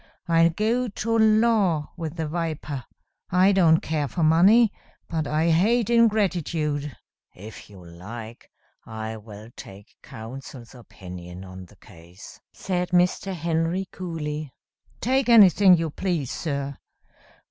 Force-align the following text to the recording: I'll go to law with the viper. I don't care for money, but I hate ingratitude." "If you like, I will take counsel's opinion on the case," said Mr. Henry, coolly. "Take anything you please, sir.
I'll 0.27 0.49
go 0.49 0.87
to 0.87 1.11
law 1.15 1.91
with 1.95 2.15
the 2.15 2.27
viper. 2.27 2.85
I 3.29 3.51
don't 3.51 3.81
care 3.81 4.07
for 4.07 4.23
money, 4.23 4.73
but 5.07 5.27
I 5.27 5.51
hate 5.51 5.91
ingratitude." 5.91 6.97
"If 7.35 7.69
you 7.69 7.85
like, 7.85 8.49
I 8.83 9.17
will 9.17 9.51
take 9.55 9.95
counsel's 10.01 10.73
opinion 10.73 11.45
on 11.45 11.65
the 11.67 11.75
case," 11.75 12.39
said 12.51 12.89
Mr. 12.89 13.35
Henry, 13.35 13.85
coolly. 13.91 14.51
"Take 15.01 15.29
anything 15.29 15.77
you 15.77 15.91
please, 15.91 16.31
sir. 16.31 16.79